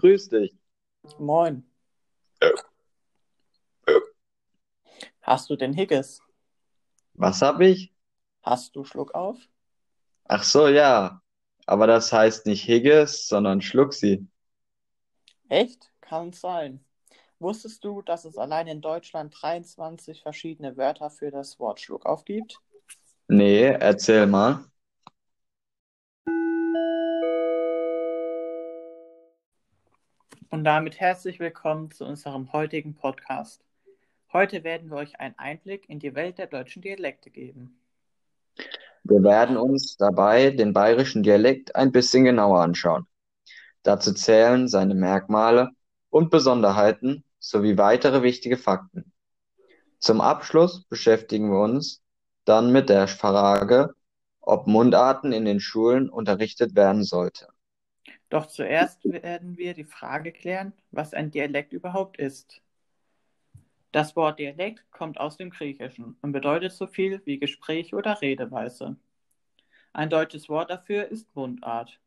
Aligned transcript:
grüß 0.00 0.30
dich. 0.30 0.54
Moin. 1.18 1.64
Hast 5.22 5.50
du 5.50 5.56
den 5.56 5.72
Higges? 5.72 6.20
Was 7.14 7.42
hab 7.42 7.60
ich? 7.60 7.94
Hast 8.42 8.74
du 8.74 8.84
Schluck 8.84 9.14
auf? 9.14 9.38
Ach 10.24 10.42
so, 10.42 10.68
ja. 10.68 11.20
Aber 11.66 11.86
das 11.86 12.12
heißt 12.12 12.46
nicht 12.46 12.64
Higges, 12.64 13.28
sondern 13.28 13.60
Schlucksi. 13.60 14.26
Echt? 15.48 15.90
Kann 16.00 16.32
sein. 16.32 16.84
Wusstest 17.38 17.84
du, 17.84 18.02
dass 18.02 18.24
es 18.24 18.36
allein 18.36 18.66
in 18.66 18.80
Deutschland 18.80 19.34
23 19.40 20.22
verschiedene 20.22 20.76
Wörter 20.76 21.10
für 21.10 21.30
das 21.30 21.58
Wort 21.58 21.80
Schluckauf 21.80 22.24
gibt? 22.24 22.60
Nee, 23.28 23.64
erzähl 23.64 24.26
mal. 24.26 24.64
Und 30.52 30.64
damit 30.64 30.98
herzlich 30.98 31.38
willkommen 31.38 31.92
zu 31.92 32.04
unserem 32.04 32.52
heutigen 32.52 32.96
Podcast. 32.96 33.62
Heute 34.32 34.64
werden 34.64 34.90
wir 34.90 34.96
euch 34.96 35.20
einen 35.20 35.38
Einblick 35.38 35.88
in 35.88 36.00
die 36.00 36.16
Welt 36.16 36.38
der 36.38 36.48
deutschen 36.48 36.82
Dialekte 36.82 37.30
geben. 37.30 37.78
Wir 39.04 39.22
werden 39.22 39.56
uns 39.56 39.96
dabei 39.96 40.50
den 40.50 40.72
bayerischen 40.72 41.22
Dialekt 41.22 41.76
ein 41.76 41.92
bisschen 41.92 42.24
genauer 42.24 42.62
anschauen. 42.62 43.06
Dazu 43.84 44.12
zählen 44.12 44.66
seine 44.66 44.96
Merkmale 44.96 45.70
und 46.08 46.30
Besonderheiten 46.32 47.22
sowie 47.38 47.78
weitere 47.78 48.24
wichtige 48.24 48.56
Fakten. 48.56 49.12
Zum 50.00 50.20
Abschluss 50.20 50.82
beschäftigen 50.82 51.52
wir 51.52 51.60
uns 51.60 52.02
dann 52.44 52.72
mit 52.72 52.88
der 52.88 53.06
Frage, 53.06 53.94
ob 54.40 54.66
Mundarten 54.66 55.32
in 55.32 55.44
den 55.44 55.60
Schulen 55.60 56.10
unterrichtet 56.10 56.74
werden 56.74 57.04
sollte. 57.04 57.46
Doch 58.30 58.46
zuerst 58.46 59.04
werden 59.04 59.58
wir 59.58 59.74
die 59.74 59.84
Frage 59.84 60.32
klären, 60.32 60.72
was 60.92 61.14
ein 61.14 61.32
Dialekt 61.32 61.72
überhaupt 61.72 62.16
ist. 62.16 62.62
Das 63.92 64.14
Wort 64.14 64.38
Dialekt 64.38 64.88
kommt 64.92 65.18
aus 65.18 65.36
dem 65.36 65.50
Griechischen 65.50 66.16
und 66.22 66.30
bedeutet 66.30 66.72
so 66.72 66.86
viel 66.86 67.20
wie 67.24 67.40
Gespräch 67.40 67.92
oder 67.92 68.22
Redeweise. 68.22 68.96
Ein 69.92 70.10
deutsches 70.10 70.48
Wort 70.48 70.70
dafür 70.70 71.08
ist 71.08 71.34
Mundart. 71.34 71.98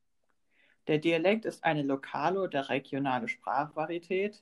Der 0.88 0.98
Dialekt 0.98 1.44
ist 1.44 1.66
eine 1.66 1.84
lokale 1.84 2.42
oder 2.42 2.70
regionale 2.70 3.28
Sprachvarietät. 3.28 4.42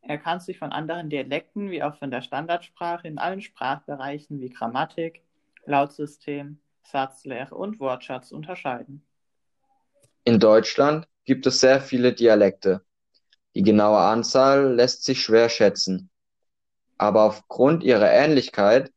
Er 0.00 0.18
kann 0.18 0.40
sich 0.40 0.58
von 0.58 0.72
anderen 0.72 1.10
Dialekten 1.10 1.70
wie 1.70 1.84
auch 1.84 1.94
von 1.94 2.10
der 2.10 2.22
Standardsprache 2.22 3.06
in 3.06 3.18
allen 3.18 3.40
Sprachbereichen 3.40 4.40
wie 4.40 4.50
Grammatik, 4.50 5.22
Lautsystem, 5.64 6.58
Satzlehre 6.82 7.54
und 7.54 7.78
Wortschatz 7.78 8.32
unterscheiden. 8.32 9.04
In 10.24 10.38
Deutschland 10.38 11.08
gibt 11.24 11.46
es 11.46 11.58
sehr 11.58 11.80
viele 11.80 12.12
Dialekte. 12.12 12.84
Die 13.56 13.62
genaue 13.62 13.98
Anzahl 13.98 14.72
lässt 14.72 15.04
sich 15.04 15.20
schwer 15.20 15.48
schätzen. 15.48 16.10
Aber 16.96 17.24
aufgrund 17.24 17.82
ihrer 17.82 18.10
Ähnlichkeit 18.10 18.92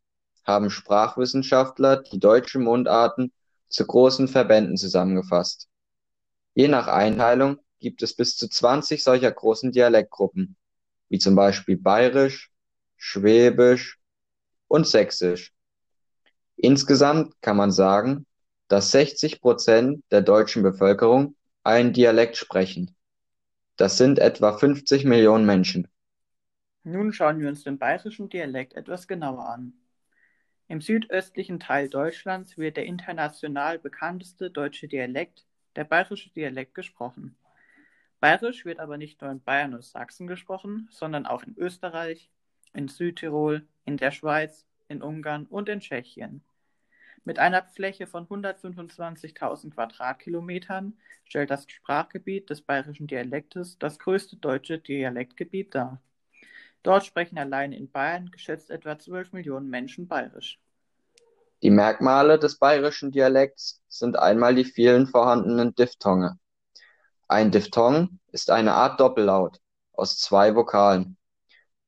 haben 0.45 0.69
Sprachwissenschaftler 0.69 2.03
die 2.03 2.19
deutschen 2.19 2.63
Mundarten 2.63 3.33
zu 3.69 3.87
großen 3.87 4.27
Verbänden 4.27 4.77
zusammengefasst. 4.77 5.67
Je 6.53 6.67
nach 6.67 6.87
Einteilung 6.87 7.57
gibt 7.79 8.03
es 8.03 8.15
bis 8.15 8.37
zu 8.37 8.47
20 8.47 9.03
solcher 9.03 9.31
großen 9.31 9.71
Dialektgruppen, 9.71 10.55
wie 11.09 11.17
zum 11.17 11.35
Beispiel 11.35 11.77
Bayerisch, 11.77 12.51
Schwäbisch 12.97 13.99
und 14.67 14.87
Sächsisch. 14.87 15.53
Insgesamt 16.55 17.33
kann 17.41 17.57
man 17.57 17.71
sagen, 17.71 18.27
dass 18.67 18.91
60 18.91 19.41
Prozent 19.41 20.03
der 20.11 20.21
deutschen 20.21 20.63
Bevölkerung 20.63 21.35
einen 21.63 21.93
Dialekt 21.93 22.37
sprechen. 22.37 22.95
Das 23.77 23.97
sind 23.97 24.19
etwa 24.19 24.57
50 24.57 25.05
Millionen 25.05 25.45
Menschen. 25.45 25.87
Nun 26.83 27.11
schauen 27.13 27.39
wir 27.39 27.49
uns 27.49 27.63
den 27.63 27.77
bayerischen 27.79 28.29
Dialekt 28.29 28.73
etwas 28.73 29.07
genauer 29.07 29.49
an. 29.49 29.73
Im 30.67 30.81
südöstlichen 30.81 31.59
Teil 31.59 31.89
Deutschlands 31.89 32.57
wird 32.57 32.77
der 32.77 32.85
international 32.85 33.77
bekannteste 33.79 34.49
deutsche 34.49 34.87
Dialekt, 34.87 35.45
der 35.75 35.83
bayerische 35.83 36.31
Dialekt, 36.31 36.73
gesprochen. 36.73 37.35
Bayerisch 38.19 38.65
wird 38.65 38.79
aber 38.79 38.97
nicht 38.97 39.21
nur 39.21 39.29
in 39.29 39.41
Bayern 39.41 39.73
und 39.75 39.83
Sachsen 39.83 40.25
gesprochen, 40.25 40.87
sondern 40.91 41.25
auch 41.25 41.43
in 41.43 41.55
Österreich, 41.57 42.31
in 42.73 42.87
Südtirol, 42.87 43.67
in 43.85 43.97
der 43.97 44.11
Schweiz, 44.11 44.65
in 44.87 45.01
Ungarn 45.03 45.45
und 45.45 45.69
in 45.69 45.81
Tschechien. 45.81 46.43
Mit 47.27 47.39
einer 47.39 47.63
Fläche 47.63 48.05
von 48.05 48.27
125.000 48.27 49.73
Quadratkilometern 49.73 50.93
stellt 51.23 51.49
das 51.49 51.65
Sprachgebiet 51.67 52.51
des 52.51 52.61
bayerischen 52.61 53.07
Dialektes 53.07 53.79
das 53.79 53.97
größte 53.97 54.35
deutsche 54.35 54.77
Dialektgebiet 54.77 55.73
dar. 55.73 55.99
Dort 56.83 57.03
sprechen 57.03 57.39
allein 57.39 57.71
in 57.71 57.89
Bayern 57.89 58.29
geschätzt 58.29 58.69
etwa 58.69 58.99
12 58.99 59.33
Millionen 59.33 59.71
Menschen 59.71 60.07
bayerisch. 60.07 60.59
Die 61.63 61.71
Merkmale 61.71 62.37
des 62.37 62.59
bayerischen 62.59 63.11
Dialekts 63.11 63.81
sind 63.87 64.19
einmal 64.19 64.53
die 64.53 64.65
vielen 64.65 65.07
vorhandenen 65.07 65.73
Diphthonge. 65.73 66.37
Ein 67.27 67.49
Diphthong 67.49 68.19
ist 68.33 68.51
eine 68.51 68.73
Art 68.73 68.99
Doppellaut 68.99 69.59
aus 69.93 70.19
zwei 70.19 70.55
Vokalen. 70.55 71.17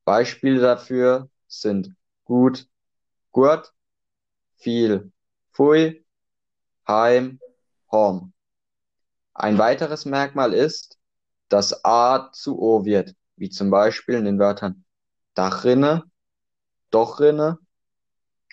Beispiele 0.03 0.61
dafür 0.61 1.29
sind 1.47 1.93
gut, 2.25 2.67
gurt, 3.31 3.71
viel, 4.55 5.11
Pfui, 5.57 6.05
Heim, 6.87 7.39
Horn. 7.91 8.31
Ein 9.33 9.57
weiteres 9.57 10.05
Merkmal 10.05 10.53
ist, 10.53 10.99
dass 11.49 11.83
A 11.83 12.31
zu 12.31 12.61
O 12.61 12.85
wird, 12.85 13.15
wie 13.37 13.49
zum 13.49 13.71
Beispiel 13.71 14.13
in 14.13 14.25
den 14.25 14.37
Wörtern 14.37 14.85
Dachrinne, 15.33 16.03
Dochrinne, 16.91 17.57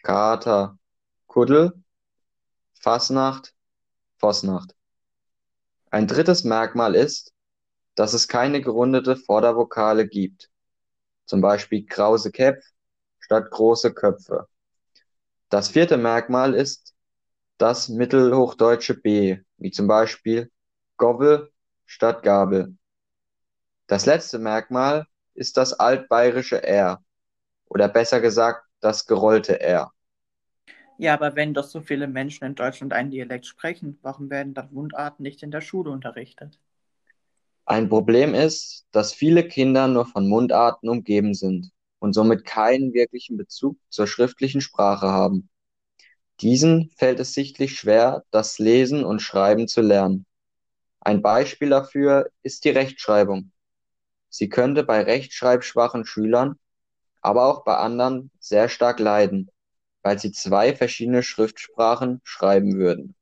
Kater, 0.02 0.78
Kuddel, 1.26 1.74
Fasnacht, 2.80 3.52
Vosnacht. 4.16 4.74
Ein 5.90 6.06
drittes 6.06 6.42
Merkmal 6.42 6.94
ist, 6.94 7.34
dass 7.96 8.14
es 8.14 8.28
keine 8.28 8.62
gerundete 8.62 9.16
Vordervokale 9.16 10.08
gibt, 10.08 10.50
zum 11.26 11.42
Beispiel 11.42 11.84
krause 11.84 12.32
Käpf 12.32 12.64
statt 13.20 13.50
große 13.50 13.92
Köpfe. 13.92 14.48
Das 15.50 15.68
vierte 15.68 15.98
Merkmal 15.98 16.54
ist, 16.54 16.93
das 17.58 17.88
mittelhochdeutsche 17.88 18.94
B, 18.94 19.38
wie 19.58 19.70
zum 19.72 19.86
Beispiel 19.88 20.50
Gobel 20.96 21.52
statt 21.86 22.22
Gabel. 22.22 22.76
Das 23.86 24.04
letzte 24.04 24.38
Merkmal 24.38 25.06
ist 25.32 25.56
das 25.56 25.72
altbayerische 25.72 26.62
R 26.62 27.02
oder 27.66 27.88
besser 27.88 28.20
gesagt 28.20 28.66
das 28.80 29.06
gerollte 29.06 29.60
R. 29.60 29.92
Ja, 30.98 31.14
aber 31.14 31.36
wenn 31.36 31.54
doch 31.54 31.62
so 31.64 31.80
viele 31.80 32.08
Menschen 32.08 32.44
in 32.44 32.56
Deutschland 32.56 32.92
einen 32.92 33.10
Dialekt 33.12 33.46
sprechen, 33.46 33.96
warum 34.02 34.28
werden 34.30 34.54
dann 34.54 34.72
Mundarten 34.72 35.22
nicht 35.22 35.42
in 35.44 35.50
der 35.52 35.60
Schule 35.60 35.90
unterrichtet? 35.90 36.58
Ein 37.66 37.90
Problem 37.90 38.32
ist, 38.34 38.86
dass 38.90 39.12
viele 39.12 39.46
Kinder 39.46 39.86
nur 39.86 40.06
von 40.06 40.26
Mundarten 40.28 40.88
umgeben 40.88 41.34
sind 41.34 41.70
und 41.98 42.14
somit 42.14 42.44
keinen 42.46 42.94
wirklichen 42.94 43.36
Bezug 43.36 43.76
zur 43.90 44.06
schriftlichen 44.06 44.60
Sprache 44.62 45.08
haben. 45.08 45.50
Diesen 46.42 46.90
fällt 46.96 47.18
es 47.18 47.34
sichtlich 47.34 47.76
schwer, 47.76 48.24
das 48.30 48.60
Lesen 48.60 49.04
und 49.04 49.20
Schreiben 49.20 49.66
zu 49.66 49.80
lernen. 49.80 50.26
Ein 51.00 51.22
Beispiel 51.22 51.70
dafür 51.70 52.30
ist 52.42 52.64
die 52.64 52.70
Rechtschreibung. 52.70 53.52
Sie 54.30 54.48
könnte 54.50 54.84
bei 54.84 55.02
rechtschreibschwachen 55.02 56.06
Schülern, 56.06 56.58
aber 57.22 57.46
auch 57.46 57.64
bei 57.64 57.76
anderen 57.76 58.30
sehr 58.40 58.68
stark 58.68 59.00
leiden, 59.00 59.50
weil 60.02 60.18
sie 60.18 60.32
zwei 60.32 60.76
verschiedene 60.76 61.22
Schriftsprachen 61.22 62.20
schreiben 62.24 62.76
würden. 62.78 63.16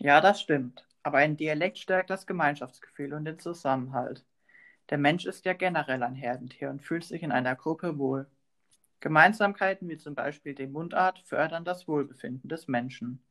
Ja, 0.00 0.20
das 0.20 0.40
stimmt. 0.40 0.84
Aber 1.04 1.18
ein 1.18 1.36
Dialekt 1.36 1.78
stärkt 1.78 2.10
das 2.10 2.26
Gemeinschaftsgefühl 2.26 3.14
und 3.14 3.24
den 3.24 3.38
Zusammenhalt. 3.38 4.24
Der 4.90 4.98
Mensch 4.98 5.26
ist 5.26 5.44
ja 5.46 5.54
generell 5.54 6.02
ein 6.02 6.14
Herdentier 6.16 6.70
und 6.70 6.82
fühlt 6.82 7.04
sich 7.04 7.22
in 7.22 7.32
einer 7.32 7.56
Gruppe 7.56 7.98
wohl. 7.98 8.26
Gemeinsamkeiten 9.00 9.88
wie 9.88 9.98
zum 9.98 10.14
Beispiel 10.14 10.54
die 10.54 10.66
Mundart 10.68 11.20
fördern 11.20 11.64
das 11.64 11.88
Wohlbefinden 11.88 12.48
des 12.48 12.68
Menschen. 12.68 13.22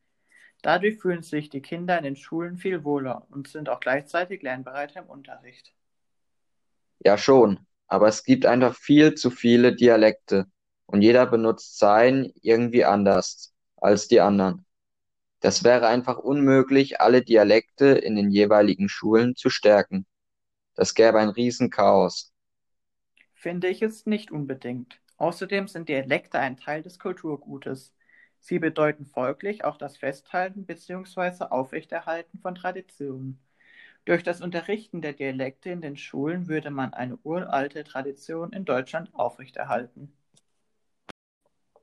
Dadurch 0.62 1.00
fühlen 1.00 1.24
sich 1.24 1.50
die 1.50 1.62
Kinder 1.62 1.98
in 1.98 2.06
den 2.06 2.16
Schulen 2.18 2.58
viel 2.58 2.84
wohler 2.84 3.28
und 3.32 3.48
sind 3.50 3.70
auch 3.70 3.80
gleichzeitig 3.82 4.44
lernbereiter 4.44 5.02
im 5.02 5.08
Unterricht. 5.10 5.74
Ja, 7.04 7.18
schon, 7.18 7.60
aber 7.88 8.08
es 8.08 8.24
gibt 8.24 8.46
einfach 8.46 8.76
viel 8.76 9.16
zu 9.16 9.32
viele 9.32 9.76
Dialekte 9.76 10.46
und 10.86 11.02
jeder 11.02 11.26
benutzt 11.26 11.78
sein 11.78 12.32
irgendwie 12.42 12.86
anders 12.86 13.54
als 13.78 14.08
die 14.08 14.22
anderen. 14.22 14.66
Das 15.42 15.64
wäre 15.66 15.88
einfach 15.88 16.18
unmöglich, 16.20 17.02
alle 17.02 17.24
Dialekte 17.24 17.88
in 17.88 18.16
den 18.16 18.32
jeweiligen 18.32 18.90
Schulen 18.90 19.36
zu 19.36 19.50
stärken. 19.52 20.08
Das 20.76 20.96
gäbe 20.96 21.20
ein 21.20 21.30
Riesenchaos. 21.30 22.34
Finde 23.34 23.70
ich 23.70 23.82
es 23.82 24.06
nicht 24.06 24.30
unbedingt. 24.30 25.02
Außerdem 25.20 25.68
sind 25.68 25.90
Dialekte 25.90 26.40
ein 26.40 26.58
Teil 26.58 26.82
des 26.82 26.98
Kulturgutes. 26.98 27.94
Sie 28.40 28.58
bedeuten 28.60 29.06
folglich 29.06 29.64
auch 29.64 29.78
das 29.78 29.98
Festhalten 29.98 30.66
bzw. 30.66 31.46
Aufrechterhalten 31.52 32.40
von 32.40 32.56
Traditionen. 32.56 33.40
Durch 34.06 34.24
das 34.24 34.42
Unterrichten 34.42 35.02
der 35.02 35.14
Dialekte 35.14 35.70
in 35.70 35.82
den 35.82 35.98
Schulen 35.98 36.48
würde 36.48 36.72
man 36.72 36.94
eine 36.94 37.18
uralte 37.24 37.84
Tradition 37.84 38.54
in 38.54 38.66
Deutschland 38.66 39.14
aufrechterhalten. 39.14 40.12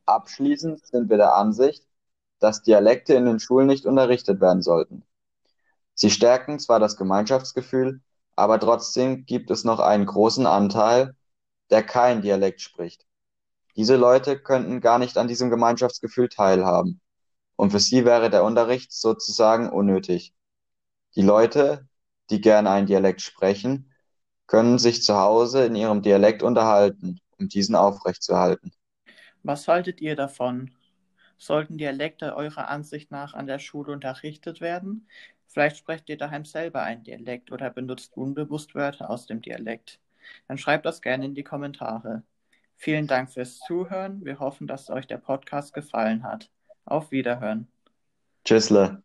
Abschließend 0.07 0.87
sind 0.87 1.11
wir 1.11 1.19
der 1.19 1.37
Ansicht, 1.37 1.87
dass 2.41 2.63
Dialekte 2.63 3.15
in 3.15 3.27
den 3.27 3.41
Schulen 3.41 3.69
nicht 3.69 3.87
unterrichtet 3.87 4.41
werden 4.41 4.63
sollten. 4.63 5.05
Sie 5.95 6.11
stärken 6.11 6.59
zwar 6.59 6.81
das 6.81 6.97
Gemeinschaftsgefühl, 6.97 8.01
aber 8.37 8.61
trotzdem 8.61 9.27
gibt 9.27 9.51
es 9.51 9.65
noch 9.65 9.81
einen 9.81 10.07
großen 10.07 10.47
Anteil, 10.47 11.15
der 11.71 11.83
kein 11.83 12.23
Dialekt 12.23 12.61
spricht. 12.63 13.07
Diese 13.77 13.97
Leute 13.97 14.39
könnten 14.39 14.81
gar 14.81 14.99
nicht 14.99 15.19
an 15.19 15.29
diesem 15.29 15.51
Gemeinschaftsgefühl 15.51 16.29
teilhaben, 16.29 17.01
und 17.57 17.71
für 17.71 17.81
sie 17.81 18.05
wäre 18.05 18.31
der 18.31 18.45
Unterricht 18.45 18.93
sozusagen 18.93 19.71
unnötig. 19.71 20.35
Die 21.17 21.23
Leute, 21.23 21.89
die 22.31 22.41
gerne 22.41 22.71
einen 22.71 22.87
Dialekt 22.87 23.23
sprechen, 23.23 23.93
können 24.47 24.79
sich 24.79 25.03
zu 25.03 25.17
Hause 25.17 25.67
in 25.67 25.77
ihrem 25.77 26.03
Dialekt 26.03 26.43
unterhalten, 26.43 27.21
um 27.39 27.49
diesen 27.49 27.75
aufrechtzuerhalten. 27.75 28.73
Was 29.43 29.67
haltet 29.69 30.01
ihr 30.03 30.15
davon? 30.17 30.73
Sollten 31.39 31.79
Dialekte 31.79 32.37
eurer 32.37 32.69
Ansicht 32.69 33.11
nach 33.11 33.35
an 33.35 33.47
der 33.47 33.59
Schule 33.59 33.93
unterrichtet 33.93 34.61
werden? 34.61 35.09
Vielleicht 35.47 35.79
sprecht 35.79 36.09
ihr 36.09 36.19
daheim 36.19 36.45
selber 36.45 36.83
einen 36.83 37.05
Dialekt 37.05 37.53
oder 37.53 37.71
benutzt 37.71 38.17
unbewusst 38.17 38.75
Wörter 38.75 39.11
aus 39.11 39.27
dem 39.27 39.41
Dialekt. 39.43 40.01
Dann 40.49 40.59
schreibt 40.59 40.87
das 40.87 41.03
gerne 41.03 41.25
in 41.27 41.35
die 41.35 41.45
Kommentare. 41.45 42.23
Vielen 42.77 43.07
Dank 43.07 43.31
fürs 43.33 43.59
Zuhören. 43.59 44.25
Wir 44.25 44.39
hoffen, 44.39 44.67
dass 44.67 44.91
euch 44.91 45.07
der 45.07 45.19
Podcast 45.19 45.73
gefallen 45.73 46.23
hat. 46.23 46.51
Auf 46.85 47.11
Wiederhören. 47.11 47.69
Tschüssle. 48.45 49.03